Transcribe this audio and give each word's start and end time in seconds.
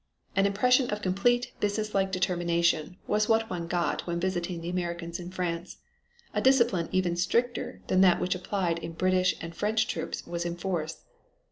An 0.35 0.47
impression 0.47 0.89
of 0.89 1.03
complete 1.03 1.51
businesslike 1.59 2.11
determination 2.11 2.97
was 3.05 3.29
what 3.29 3.51
one 3.51 3.67
got 3.67 4.07
when 4.07 4.19
visiting 4.19 4.59
the 4.59 4.69
Americans 4.71 5.19
in 5.19 5.29
France. 5.29 5.77
A 6.33 6.41
discipline 6.41 6.89
even 6.91 7.15
stricter 7.15 7.83
than 7.85 8.01
that 8.01 8.19
which 8.19 8.33
applied 8.33 8.79
in 8.79 8.93
British 8.93 9.35
and 9.41 9.53
French 9.55 9.85
troops 9.85 10.25
was 10.25 10.43
in 10.43 10.55
force. 10.55 11.03